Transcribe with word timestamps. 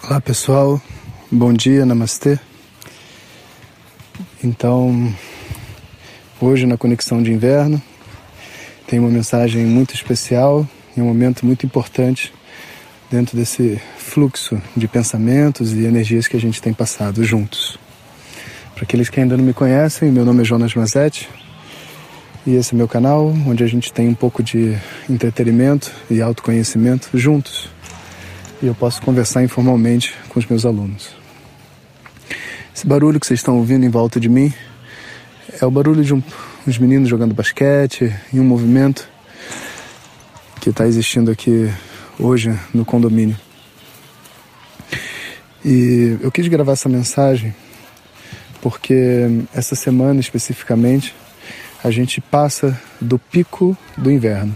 Olá 0.00 0.20
pessoal, 0.20 0.80
bom 1.30 1.52
dia, 1.52 1.86
namastê. 1.86 2.38
Então, 4.42 5.14
hoje 6.40 6.66
na 6.66 6.76
Conexão 6.76 7.22
de 7.22 7.30
Inverno, 7.30 7.80
tem 8.86 8.98
uma 8.98 9.10
mensagem 9.10 9.64
muito 9.64 9.94
especial 9.94 10.66
e 10.96 11.00
um 11.00 11.04
momento 11.04 11.46
muito 11.46 11.66
importante 11.66 12.32
dentro 13.10 13.36
desse 13.36 13.80
fluxo 13.96 14.60
de 14.76 14.88
pensamentos 14.88 15.72
e 15.72 15.84
energias 15.84 16.26
que 16.26 16.36
a 16.36 16.40
gente 16.40 16.60
tem 16.60 16.72
passado 16.72 17.22
juntos. 17.22 17.78
Para 18.74 18.84
aqueles 18.84 19.08
que 19.08 19.20
ainda 19.20 19.36
não 19.36 19.44
me 19.44 19.52
conhecem, 19.54 20.10
meu 20.10 20.24
nome 20.24 20.40
é 20.40 20.44
Jonas 20.44 20.74
Mazetti 20.74 21.28
e 22.44 22.56
esse 22.56 22.74
é 22.74 22.76
meu 22.76 22.88
canal 22.88 23.26
onde 23.46 23.62
a 23.62 23.68
gente 23.68 23.92
tem 23.92 24.08
um 24.08 24.14
pouco 24.14 24.42
de 24.42 24.76
entretenimento 25.08 25.92
e 26.10 26.20
autoconhecimento 26.20 27.10
juntos 27.14 27.70
e 28.62 28.66
eu 28.68 28.74
posso 28.74 29.02
conversar 29.02 29.42
informalmente 29.42 30.14
com 30.28 30.38
os 30.38 30.46
meus 30.46 30.64
alunos. 30.64 31.10
Esse 32.74 32.86
barulho 32.86 33.18
que 33.18 33.26
vocês 33.26 33.40
estão 33.40 33.58
ouvindo 33.58 33.84
em 33.84 33.88
volta 33.88 34.20
de 34.20 34.28
mim 34.28 34.54
é 35.60 35.66
o 35.66 35.70
barulho 35.70 36.04
de 36.04 36.14
um, 36.14 36.22
uns 36.66 36.78
meninos 36.78 37.08
jogando 37.08 37.34
basquete 37.34 38.14
em 38.32 38.38
um 38.38 38.44
movimento 38.44 39.08
que 40.60 40.70
está 40.70 40.86
existindo 40.86 41.30
aqui 41.30 41.68
hoje 42.18 42.56
no 42.72 42.84
condomínio. 42.84 43.36
E 45.64 46.18
eu 46.20 46.30
quis 46.30 46.46
gravar 46.46 46.72
essa 46.72 46.88
mensagem 46.88 47.52
porque 48.60 49.44
essa 49.52 49.74
semana 49.74 50.20
especificamente 50.20 51.14
a 51.82 51.90
gente 51.90 52.20
passa 52.20 52.80
do 53.00 53.18
pico 53.18 53.76
do 53.98 54.08
inverno, 54.08 54.54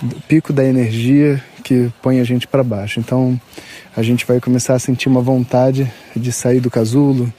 do 0.00 0.16
pico 0.22 0.50
da 0.50 0.64
energia 0.64 1.44
que 1.72 1.90
põe 2.02 2.20
a 2.20 2.24
gente 2.24 2.46
para 2.46 2.62
baixo. 2.62 3.00
Então 3.00 3.40
a 3.96 4.02
gente 4.02 4.26
vai 4.26 4.38
começar 4.38 4.74
a 4.74 4.78
sentir 4.78 5.08
uma 5.08 5.22
vontade 5.22 5.90
de 6.14 6.30
sair 6.30 6.60
do 6.60 6.70
casulo, 6.70 7.32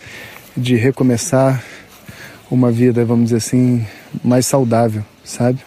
de 0.58 0.76
recomeçar 0.76 1.64
uma 2.50 2.72
vida, 2.72 3.06
vamos 3.06 3.26
dizer 3.26 3.38
assim, 3.38 3.86
mais 4.24 4.48
saudável, 4.48 5.04
sabe? 5.24 5.60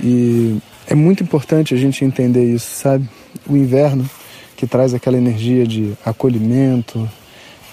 E 0.00 0.58
é 0.86 0.94
muito 0.94 1.24
importante 1.24 1.74
a 1.74 1.76
gente 1.76 2.04
entender 2.04 2.44
isso, 2.44 2.70
sabe? 2.76 3.08
O 3.48 3.56
inverno 3.56 4.08
que 4.56 4.66
traz 4.66 4.94
aquela 4.94 5.16
energia 5.16 5.66
de 5.66 5.94
acolhimento, 6.04 7.10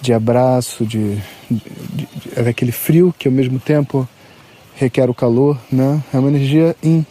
de 0.02 0.14
abraço, 0.14 0.84
de, 0.84 1.16
de, 1.50 1.62
de, 1.94 2.08
é 2.36 2.42
daquele 2.42 2.72
frio 2.72 3.14
que 3.17 3.28
ao 3.28 3.34
mesmo 3.34 3.59
tempo 3.59 4.08
requer 4.75 5.09
o 5.12 5.14
calor, 5.14 5.59
né? 5.72 6.03
É 6.12 6.17
uma 6.17 6.30
energia 6.30 6.75
in, 6.81 7.06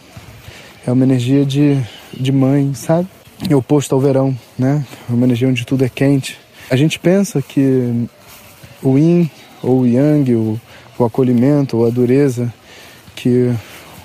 é 0.84 0.90
uma 0.90 1.04
energia 1.04 1.44
de 1.44 1.80
de 2.18 2.32
mãe, 2.32 2.74
sabe? 2.74 3.08
É 3.48 3.54
oposto 3.54 3.94
ao 3.94 4.00
verão, 4.00 4.36
né? 4.58 4.84
É 5.08 5.12
uma 5.12 5.24
energia 5.24 5.48
onde 5.48 5.64
tudo 5.64 5.84
é 5.84 5.88
quente. 5.88 6.38
A 6.70 6.76
gente 6.76 6.98
pensa 6.98 7.40
que 7.40 8.06
o 8.82 8.98
yin 8.98 9.30
ou 9.62 9.80
o 9.80 9.86
yang, 9.86 10.34
o, 10.34 10.60
o 10.98 11.04
acolhimento 11.04 11.76
ou 11.76 11.86
a 11.86 11.90
dureza, 11.90 12.52
que 13.14 13.52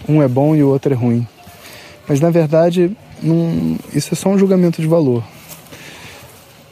um 0.08 0.22
é 0.22 0.28
bom 0.28 0.56
e 0.56 0.64
o 0.64 0.70
outro 0.70 0.94
é 0.94 0.96
ruim. 0.96 1.28
Mas 2.08 2.20
na 2.20 2.30
verdade, 2.30 2.96
não, 3.22 3.78
isso 3.94 4.14
é 4.14 4.16
só 4.16 4.30
um 4.30 4.38
julgamento 4.38 4.82
de 4.82 4.88
valor. 4.88 5.24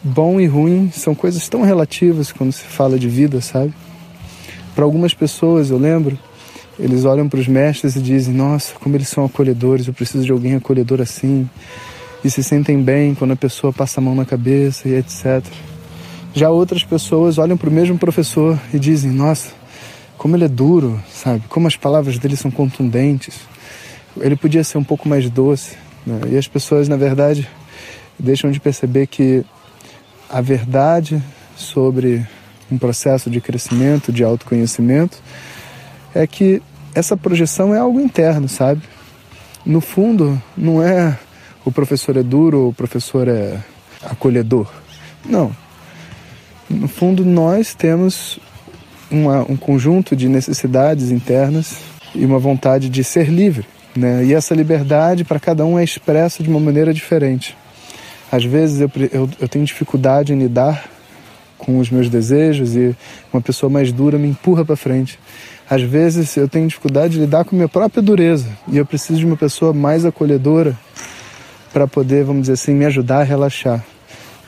Bom 0.03 0.39
e 0.39 0.47
ruim 0.47 0.92
são 0.92 1.14
coisas 1.14 1.47
tão 1.47 1.62
relativas 1.62 2.31
quando 2.31 2.52
se 2.52 2.64
fala 2.64 2.97
de 2.97 3.08
vida, 3.08 3.39
sabe? 3.42 3.73
Para 4.73 4.84
algumas 4.84 5.14
pessoas, 5.14 5.69
eu 5.69 5.78
lembro, 5.78 6.17
eles 6.82 7.06
olham 7.06 7.30
para 7.30 7.40
os 7.40 7.48
mestres 7.48 7.96
e 7.96 8.02
dizem: 8.02 8.34
Nossa, 8.34 8.74
como 8.80 8.96
eles 8.96 9.08
são 9.08 9.24
acolhedores, 9.24 9.88
eu 9.88 9.94
preciso 9.94 10.26
de 10.26 10.32
alguém 10.32 10.56
acolhedor 10.56 11.00
assim. 11.00 11.48
E 12.24 12.30
se 12.30 12.44
sentem 12.44 12.82
bem 12.82 13.14
quando 13.14 13.32
a 13.32 13.36
pessoa 13.36 13.72
passa 13.72 14.00
a 14.00 14.04
mão 14.04 14.16
na 14.16 14.26
cabeça 14.26 14.90
e 14.90 14.96
etc. 14.96 15.44
Já 16.34 16.50
outras 16.50 16.84
pessoas 16.84 17.38
olham 17.38 17.56
para 17.56 17.70
o 17.70 17.72
mesmo 17.72 18.00
professor 18.00 18.59
e 18.74 18.80
dizem: 18.80 19.12
Nossa, 19.12 19.52
como 20.18 20.36
ele 20.36 20.46
é 20.46 20.48
duro, 20.48 21.00
sabe? 21.14 21.44
Como 21.48 21.68
as 21.68 21.76
palavras 21.76 22.18
dele 22.18 22.36
são 22.36 22.50
contundentes. 22.50 23.36
Ele 24.19 24.36
podia 24.36 24.63
ser 24.63 24.80
um 24.80 24.84
pouco 24.84 25.08
mais 25.08 25.30
doce. 25.30 25.78
Né? 26.06 26.19
E 26.31 26.38
as 26.38 26.48
pessoas, 26.48 26.90
na 26.90 26.98
verdade, 26.98 27.48
deixam 28.18 28.50
de 28.50 28.59
perceber 28.59 29.06
que 29.06 29.46
a 30.28 30.42
verdade 30.42 31.22
sobre 31.56 32.25
um 32.72 32.78
processo 32.78 33.30
de 33.30 33.40
crescimento, 33.40 34.12
de 34.12 34.24
autoconhecimento, 34.24 35.22
é 36.16 36.25
que 36.25 36.62
essa 36.94 37.16
projeção 37.16 37.74
é 37.74 37.79
algo 37.79 38.00
interno, 38.00 38.47
sabe? 38.47 38.81
No 39.66 39.81
fundo, 39.81 40.41
não 40.57 40.81
é 40.81 41.18
o 41.63 41.72
professor 41.72 42.18
é 42.18 42.24
duro 42.24 42.69
o 42.69 42.74
professor 42.74 43.28
é 43.28 43.59
acolhedor. 44.03 44.72
Não. 45.25 45.56
No 46.69 46.88
fundo, 46.88 47.25
nós 47.25 47.75
temos 47.75 48.40
uma, 49.09 49.41
um 49.41 49.56
conjunto 49.56 50.16
de 50.16 50.28
necessidades 50.28 51.12
internas 51.12 51.78
e 52.16 52.25
uma 52.25 52.40
vontade 52.40 52.90
de 52.90 53.03
ser 53.03 53.30
livre. 53.30 53.66
Né? 53.96 54.25
E 54.25 54.34
essa 54.34 54.56
liberdade 54.56 55.24
para 55.24 55.40
cada 55.40 55.66
um 55.66 55.78
é 55.78 55.84
expressa 55.84 56.41
de 56.41 56.50
uma 56.50 56.59
maneira 56.59 56.94
diferente. 56.94 57.56
Às 58.31 58.46
vezes 58.46 58.80
eu, 58.80 58.90
eu, 59.12 59.30
eu 59.40 59.47
tenho 59.47 59.66
dificuldade 59.66 60.34
em 60.34 60.40
lidar 60.40 60.90
com 61.62 61.80
os 61.80 61.90
meus 61.90 62.10
desejos 62.10 62.76
e 62.76 62.96
uma 63.32 63.42
pessoa 63.42 63.70
mais 63.70 63.92
dura 63.92 64.18
me 64.18 64.28
empurra 64.28 64.66
para 64.66 64.76
frente. 64.76 65.20
Às 65.70 65.84
vezes 65.84 66.36
eu 66.36 66.50
tenho 66.50 66.68
dificuldade 66.68 67.14
de 67.14 67.20
lidar 67.20 67.46
com 67.46 67.56
minha 67.56 67.70
própria 67.70 68.02
dureza 68.02 68.48
e 68.68 68.78
eu 68.78 68.86
preciso 68.86 69.20
de 69.20 69.26
uma 69.26 69.38
pessoa 69.38 69.72
mais 69.72 70.06
acolhedora 70.06 70.78
para 71.72 71.88
poder, 71.88 72.26
vamos 72.26 72.42
dizer 72.42 72.54
assim, 72.54 72.74
me 72.74 72.86
ajudar 72.86 73.20
a 73.20 73.24
relaxar. 73.24 73.84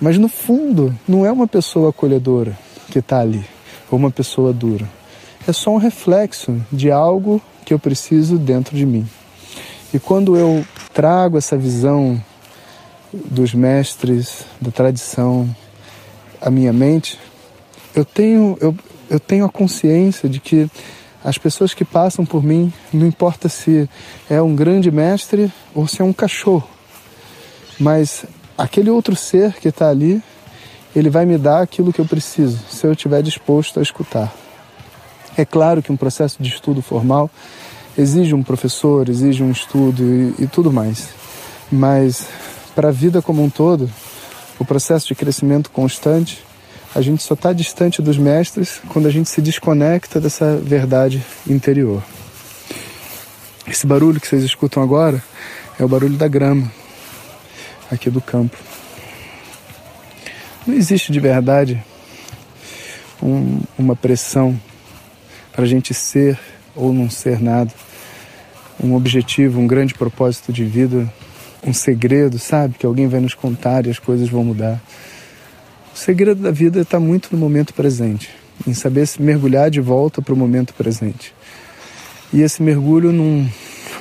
Mas 0.02 0.18
no 0.18 0.28
fundo, 0.28 0.94
não 1.08 1.26
é 1.26 1.32
uma 1.32 1.48
pessoa 1.48 1.92
acolhedora 1.92 2.58
que 2.90 3.00
está 3.00 3.20
ali, 3.20 3.46
ou 3.90 3.98
uma 3.98 4.12
pessoa 4.12 4.52
dura. 4.52 4.90
É 5.48 5.54
só 5.54 5.72
um 5.72 5.78
reflexo 5.78 6.60
de 6.72 6.92
algo 6.92 7.42
que 7.64 7.74
eu 7.74 7.80
preciso 7.80 8.38
dentro 8.38 8.76
de 8.76 8.86
mim. 8.86 9.08
E 9.94 10.00
quando 10.00 10.36
eu 10.36 10.66
trago 10.94 11.38
essa 11.38 11.56
visão 11.56 12.22
dos 13.14 13.54
mestres, 13.54 14.46
da 14.60 14.72
tradição, 14.72 15.48
à 16.44 16.52
minha 16.52 16.74
mente, 16.74 17.18
eu 17.96 18.04
tenho, 18.04 18.58
eu, 18.60 18.76
eu 19.10 19.20
tenho 19.20 19.46
a 19.46 19.50
consciência 19.50 20.28
de 20.28 20.40
que 20.40 20.70
as 21.24 21.38
pessoas 21.38 21.74
que 21.74 21.86
passam 21.86 22.26
por 22.26 22.44
mim, 22.44 22.72
não 22.92 23.08
importa 23.08 23.48
se 23.48 23.90
é 24.30 24.42
um 24.42 24.54
grande 24.54 24.92
mestre 24.92 25.52
ou 25.74 25.88
se 25.88 26.02
é 26.02 26.06
um 26.06 26.12
cachorro, 26.12 26.68
mas 27.80 28.26
aquele 28.58 28.90
outro 28.90 29.16
ser 29.16 29.54
que 29.54 29.70
está 29.70 29.90
ali, 29.90 30.22
ele 30.94 31.10
vai 31.10 31.26
me 31.26 31.38
dar 31.38 31.62
aquilo 31.62 31.94
que 31.94 32.02
eu 32.02 32.06
preciso, 32.06 32.60
se 32.70 32.86
eu 32.86 32.92
estiver 32.92 33.24
disposto 33.24 33.80
a 33.80 33.82
escutar. 33.82 34.34
É 35.38 35.46
claro 35.46 35.82
que 35.82 35.92
um 35.92 35.98
processo 35.98 36.44
de 36.44 36.50
estudo 36.50 36.82
formal 36.82 37.32
exige 37.98 38.36
um 38.36 38.44
professor, 38.44 39.08
exige 39.08 39.42
um 39.42 39.52
estudo 39.52 40.04
e, 40.04 40.44
e 40.44 40.48
tudo 40.48 40.74
mais, 40.74 41.08
mas 41.72 42.28
para 42.76 42.90
a 42.90 42.92
vida 42.92 43.22
como 43.22 43.42
um 43.42 43.50
todo, 43.50 43.90
o 44.60 44.66
processo 44.66 45.08
de 45.08 45.16
crescimento 45.16 45.70
constante 45.70 46.44
a 46.96 47.02
gente 47.02 47.24
só 47.24 47.34
está 47.34 47.52
distante 47.52 48.02
dos 48.02 48.18
mestres 48.18 48.80
quando 48.90 49.08
a 49.08 49.12
gente 49.12 49.28
se 49.28 49.42
desconecta 49.42 50.22
dessa 50.22 50.56
verdade 50.58 51.24
interior. 51.48 52.04
Esse 53.66 53.88
barulho 53.88 54.22
que 54.22 54.28
vocês 54.28 54.44
escutam 54.44 54.84
agora 54.84 55.24
é 55.80 55.84
o 55.84 55.88
barulho 55.88 56.16
da 56.16 56.28
grama 56.28 56.72
aqui 57.90 58.10
do 58.10 58.22
campo. 58.22 58.56
Não 60.68 60.76
existe 60.76 61.12
de 61.12 61.20
verdade 61.20 61.84
um, 63.22 63.62
uma 63.78 63.96
pressão 63.96 64.60
para 65.52 65.64
a 65.64 65.68
gente 65.68 65.94
ser 65.94 66.40
ou 66.76 66.94
não 66.94 67.10
ser 67.10 67.42
nada, 67.42 67.72
um 68.84 68.96
objetivo, 68.96 69.60
um 69.60 69.68
grande 69.68 69.94
propósito 69.94 70.54
de 70.54 70.64
vida, 70.64 71.12
um 71.66 71.74
segredo, 71.74 72.38
sabe? 72.40 72.76
Que 72.78 72.86
alguém 72.86 73.08
vai 73.08 73.20
nos 73.20 73.34
contar 73.34 73.86
e 73.86 73.90
as 73.90 74.00
coisas 74.00 74.30
vão 74.30 74.44
mudar. 74.44 74.82
O 75.94 75.98
segredo 75.98 76.42
da 76.42 76.52
vida 76.52 76.82
está 76.82 77.00
muito 77.00 77.30
no 77.32 77.38
momento 77.38 77.74
presente, 77.74 78.30
em 78.68 78.74
saber 78.74 79.06
se 79.06 79.22
mergulhar 79.22 79.70
de 79.70 79.80
volta 79.80 80.22
para 80.22 80.34
o 80.34 80.38
momento 80.38 80.74
presente. 80.74 81.34
E 82.34 82.42
esse 82.42 82.64
mergulho 82.64 83.12
não, 83.12 83.48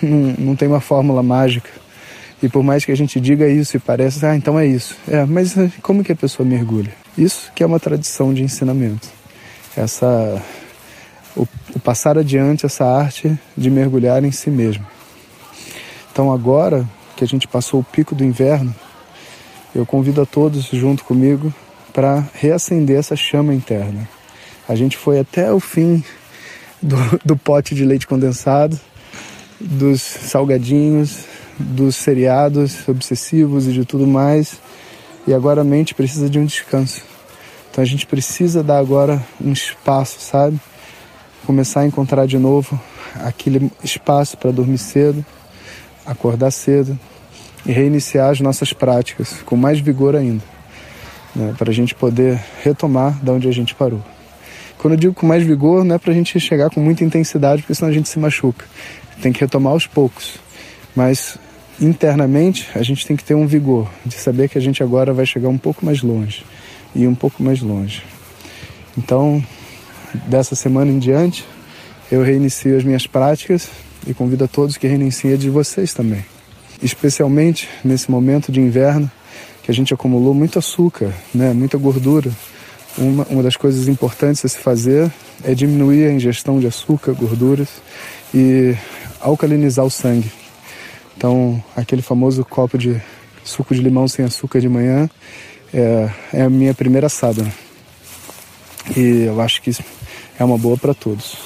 não, 0.03 0.35
não 0.38 0.56
tem 0.56 0.69
uma 0.69 0.81
fórmula 0.81 1.23
mágica. 1.23 1.69
E 2.43 2.49
por 2.49 2.62
mais 2.62 2.85
que 2.85 2.91
a 2.91 2.97
gente 2.97 3.20
diga 3.20 3.47
isso 3.47 3.76
e 3.76 3.81
pareça, 3.81 4.31
ah, 4.31 4.37
então 4.37 4.58
é 4.58 4.67
isso. 4.67 4.97
É, 5.06 5.25
mas 5.25 5.55
como 5.81 6.03
que 6.03 6.11
a 6.11 6.17
pessoa 6.17 6.49
mergulha? 6.49 6.93
Isso 7.17 7.53
que 7.55 7.62
é 7.62 7.67
uma 7.67 7.79
tradição 7.79 8.35
de 8.35 8.43
ensinamento. 8.43 9.08
Essa 9.76 10.43
o, 11.37 11.47
o 11.75 11.81
passar 11.81 12.19
adiante 12.19 12.67
essa 12.67 12.85
arte 12.85 13.38
de 13.56 13.70
mergulhar 13.70 14.25
em 14.25 14.32
si 14.32 14.50
mesmo. 14.50 14.85
Então 16.11 16.32
agora 16.32 16.87
que 17.22 17.24
a 17.24 17.28
gente 17.28 17.46
passou 17.46 17.78
o 17.78 17.84
pico 17.84 18.16
do 18.16 18.24
inverno, 18.24 18.74
eu 19.72 19.86
convido 19.86 20.20
a 20.20 20.26
todos 20.26 20.64
junto 20.64 21.04
comigo 21.04 21.54
para 21.92 22.26
reacender 22.34 22.98
essa 22.98 23.14
chama 23.14 23.54
interna. 23.54 24.08
A 24.69 24.74
gente 24.74 24.96
foi 24.96 25.20
até 25.20 25.52
o 25.52 25.60
fim 25.60 26.02
do, 26.82 26.96
do 27.24 27.36
pote 27.36 27.76
de 27.76 27.84
leite 27.84 28.08
condensado, 28.08 28.78
dos 29.60 30.02
salgadinhos, 30.02 31.26
dos 31.56 31.94
seriados 31.94 32.88
obsessivos 32.88 33.69
e 33.69 33.72
de 33.72 33.84
tudo 33.84 34.04
mais. 34.04 34.56
e 35.24 35.32
agora 35.32 35.60
a 35.60 35.64
mente 35.64 35.94
precisa 35.94 36.28
de 36.28 36.40
um 36.40 36.44
descanso. 36.44 37.04
Então 37.70 37.82
a 37.82 37.86
gente 37.86 38.04
precisa 38.04 38.64
dar 38.64 38.78
agora 38.78 39.24
um 39.40 39.52
espaço, 39.52 40.19
sabe? 40.19 40.60
Começar 41.46 41.82
a 41.82 41.86
encontrar 41.86 42.26
de 42.26 42.36
novo 42.36 42.80
aquele 43.14 43.70
espaço 43.84 44.36
para 44.36 44.50
dormir 44.50 44.78
cedo, 44.78 45.24
acordar 46.06 46.50
cedo 46.50 46.99
e 47.64 47.72
reiniciar 47.72 48.31
as 48.31 48.40
nossas 48.40 48.72
práticas 48.72 49.43
com 49.44 49.56
mais 49.56 49.78
vigor 49.78 50.16
ainda, 50.16 50.43
né? 51.34 51.54
para 51.56 51.70
a 51.70 51.75
gente 51.75 51.94
poder 51.94 52.40
retomar 52.62 53.19
da 53.22 53.32
onde 53.32 53.49
a 53.49 53.52
gente 53.52 53.75
parou. 53.75 54.02
Quando 54.78 54.94
eu 54.94 54.99
digo 54.99 55.14
com 55.14 55.26
mais 55.26 55.44
vigor, 55.44 55.84
não 55.84 55.94
é 55.94 55.99
para 55.99 56.10
a 56.10 56.14
gente 56.14 56.38
chegar 56.40 56.69
com 56.69 56.81
muita 56.81 57.04
intensidade, 57.04 57.62
porque 57.62 57.75
senão 57.75 57.90
a 57.90 57.94
gente 57.94 58.08
se 58.08 58.19
machuca. 58.19 58.66
Tem 59.20 59.32
que 59.32 59.40
retomar 59.40 59.72
aos 59.72 59.87
poucos. 59.87 60.40
Mas 60.94 61.38
internamente 61.81 62.69
a 62.75 62.82
gente 62.82 63.06
tem 63.06 63.16
que 63.16 63.22
ter 63.22 63.34
um 63.34 63.46
vigor 63.46 63.88
de 64.05 64.14
saber 64.14 64.48
que 64.48 64.58
a 64.58 64.60
gente 64.60 64.82
agora 64.82 65.12
vai 65.12 65.25
chegar 65.25 65.48
um 65.48 65.56
pouco 65.56 65.87
mais 65.87 66.02
longe 66.02 66.44
e 66.96 67.06
um 67.06 67.14
pouco 67.14 67.43
mais 67.43 67.60
longe. 67.60 68.02
Então, 68.98 69.43
dessa 70.26 70.56
semana 70.56 70.90
em 70.90 70.98
diante, 70.98 71.46
eu 72.10 72.22
reinicio 72.22 72.76
as 72.76 72.82
minhas 72.82 73.06
práticas 73.06 73.70
e 74.06 74.14
convido 74.14 74.44
a 74.44 74.49
todos 74.49 74.76
que 74.76 74.87
reiniciem 74.87 75.37
de 75.37 75.50
vocês 75.50 75.93
também. 75.94 76.25
Especialmente 76.82 77.69
nesse 77.84 78.10
momento 78.10 78.50
de 78.50 78.60
inverno, 78.60 79.10
que 79.62 79.70
a 79.70 79.75
gente 79.75 79.94
acumulou 79.94 80.34
muito 80.34 80.58
açúcar, 80.58 81.12
né, 81.32 81.52
muita 81.52 81.78
gordura. 81.78 82.31
Uma, 82.99 83.25
uma 83.31 83.43
das 83.43 83.56
coisas 83.56 83.88
importantes 83.88 84.44
a 84.44 84.49
se 84.49 84.58
fazer 84.58 85.10
é 85.44 85.54
diminuir 85.54 86.06
a 86.06 86.12
ingestão 86.12 86.58
de 86.58 86.66
açúcar, 86.66 87.12
gorduras 87.12 87.69
e 88.34 88.75
alcalinizar 89.20 89.84
o 89.84 89.90
sangue. 89.90 90.31
Então, 91.16 91.62
aquele 91.76 92.02
famoso 92.02 92.44
copo 92.44 92.76
de 92.76 93.00
suco 93.44 93.75
de 93.75 93.81
limão 93.81 94.08
sem 94.08 94.25
açúcar 94.25 94.60
de 94.60 94.69
manhã 94.69 95.08
é, 95.72 96.10
é 96.32 96.43
a 96.43 96.50
minha 96.50 96.75
primeira 96.75 97.06
assada. 97.06 97.46
E 98.96 99.25
eu 99.26 99.40
acho 99.40 99.62
que 99.62 99.70
é 100.38 100.44
uma 100.44 100.58
boa 100.58 100.76
para 100.76 100.93
todos. 100.93 101.37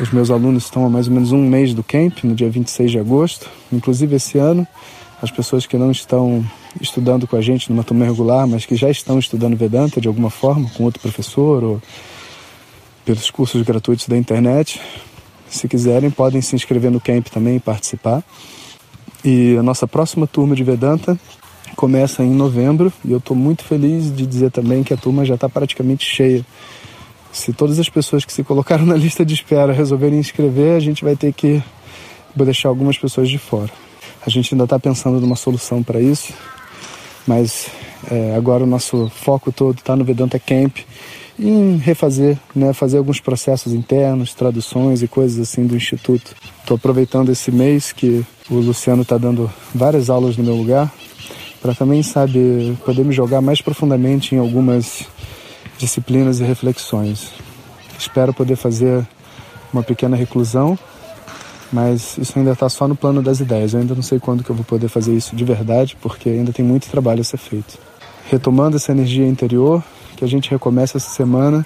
Os 0.00 0.10
meus 0.10 0.30
alunos 0.30 0.64
estão 0.64 0.84
há 0.84 0.90
mais 0.90 1.08
ou 1.08 1.14
menos 1.14 1.32
um 1.32 1.42
mês 1.42 1.72
do 1.72 1.82
camp, 1.82 2.22
no 2.22 2.34
dia 2.34 2.50
26 2.50 2.90
de 2.90 2.98
agosto. 2.98 3.48
Inclusive 3.72 4.16
esse 4.16 4.36
ano, 4.36 4.66
as 5.22 5.30
pessoas 5.30 5.64
que 5.64 5.76
não 5.78 5.90
estão 5.90 6.44
estudando 6.80 7.26
com 7.26 7.34
a 7.34 7.40
gente 7.40 7.70
numa 7.70 7.82
turma 7.82 8.04
regular, 8.04 8.46
mas 8.46 8.66
que 8.66 8.76
já 8.76 8.90
estão 8.90 9.18
estudando 9.18 9.56
Vedanta 9.56 9.98
de 9.98 10.06
alguma 10.06 10.28
forma, 10.28 10.68
com 10.76 10.84
outro 10.84 11.00
professor 11.00 11.64
ou 11.64 11.82
pelos 13.06 13.30
cursos 13.30 13.62
gratuitos 13.62 14.06
da 14.06 14.18
internet, 14.18 14.80
se 15.48 15.66
quiserem, 15.66 16.10
podem 16.10 16.42
se 16.42 16.54
inscrever 16.54 16.90
no 16.90 17.00
camp 17.00 17.28
também 17.28 17.56
e 17.56 17.60
participar. 17.60 18.22
E 19.24 19.56
a 19.56 19.62
nossa 19.62 19.88
próxima 19.88 20.26
turma 20.26 20.54
de 20.54 20.62
Vedanta 20.62 21.18
começa 21.74 22.22
em 22.22 22.30
novembro 22.30 22.92
e 23.02 23.12
eu 23.12 23.18
estou 23.18 23.36
muito 23.36 23.64
feliz 23.64 24.14
de 24.14 24.26
dizer 24.26 24.50
também 24.50 24.82
que 24.82 24.92
a 24.92 24.96
turma 24.96 25.24
já 25.24 25.36
está 25.36 25.48
praticamente 25.48 26.04
cheia. 26.04 26.44
Se 27.36 27.52
todas 27.52 27.78
as 27.78 27.90
pessoas 27.90 28.24
que 28.24 28.32
se 28.32 28.42
colocaram 28.42 28.84
na 28.86 28.96
lista 28.96 29.24
de 29.24 29.34
espera 29.34 29.70
resolverem 29.70 30.18
inscrever, 30.18 30.74
a 30.74 30.80
gente 30.80 31.04
vai 31.04 31.14
ter 31.14 31.34
que 31.34 31.62
deixar 32.34 32.70
algumas 32.70 32.96
pessoas 32.96 33.28
de 33.28 33.36
fora. 33.36 33.70
A 34.26 34.30
gente 34.30 34.54
ainda 34.54 34.64
está 34.64 34.78
pensando 34.78 35.20
numa 35.20 35.36
solução 35.36 35.82
para 35.82 36.00
isso, 36.00 36.32
mas 37.26 37.68
é, 38.10 38.34
agora 38.34 38.64
o 38.64 38.66
nosso 38.66 39.10
foco 39.14 39.52
todo 39.52 39.76
está 39.78 39.94
no 39.94 40.02
Vedanta 40.02 40.38
Camp 40.38 40.78
em 41.38 41.76
refazer, 41.76 42.38
né, 42.54 42.72
fazer 42.72 42.96
alguns 42.96 43.20
processos 43.20 43.74
internos, 43.74 44.32
traduções 44.32 45.02
e 45.02 45.06
coisas 45.06 45.38
assim 45.38 45.66
do 45.66 45.76
Instituto. 45.76 46.34
Estou 46.60 46.76
aproveitando 46.76 47.30
esse 47.30 47.52
mês 47.52 47.92
que 47.92 48.24
o 48.48 48.54
Luciano 48.54 49.02
está 49.02 49.18
dando 49.18 49.52
várias 49.74 50.08
aulas 50.08 50.38
no 50.38 50.44
meu 50.44 50.56
lugar 50.56 50.90
para 51.60 51.74
também, 51.74 52.02
sabe, 52.02 52.78
poder 52.84 53.04
me 53.04 53.12
jogar 53.12 53.42
mais 53.42 53.60
profundamente 53.60 54.34
em 54.34 54.38
algumas 54.38 55.06
disciplinas 55.78 56.40
e 56.40 56.44
reflexões. 56.44 57.30
Espero 57.98 58.32
poder 58.32 58.56
fazer 58.56 59.06
uma 59.72 59.82
pequena 59.82 60.16
reclusão, 60.16 60.78
mas 61.72 62.16
isso 62.18 62.38
ainda 62.38 62.52
está 62.52 62.68
só 62.68 62.86
no 62.86 62.96
plano 62.96 63.22
das 63.22 63.40
ideias. 63.40 63.74
Eu 63.74 63.80
ainda 63.80 63.94
não 63.94 64.02
sei 64.02 64.18
quando 64.18 64.42
que 64.44 64.50
eu 64.50 64.56
vou 64.56 64.64
poder 64.64 64.88
fazer 64.88 65.14
isso 65.14 65.34
de 65.34 65.44
verdade, 65.44 65.96
porque 66.00 66.28
ainda 66.28 66.52
tem 66.52 66.64
muito 66.64 66.88
trabalho 66.88 67.20
a 67.20 67.24
ser 67.24 67.38
feito. 67.38 67.78
Retomando 68.28 68.76
essa 68.76 68.92
energia 68.92 69.26
interior, 69.26 69.82
que 70.16 70.24
a 70.24 70.28
gente 70.28 70.50
recomece 70.50 70.96
essa 70.96 71.10
semana 71.10 71.64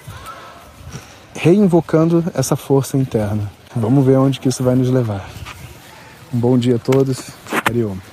reinvocando 1.33 2.23
essa 2.33 2.55
força 2.55 2.97
interna. 2.97 3.49
Vamos 3.75 4.05
ver 4.05 4.17
onde 4.17 4.39
que 4.39 4.49
isso 4.49 4.63
vai 4.63 4.75
nos 4.75 4.89
levar. 4.89 5.27
Um 6.33 6.39
bom 6.39 6.57
dia 6.57 6.75
a 6.75 6.79
todos. 6.79 7.31
Ariom. 7.65 8.10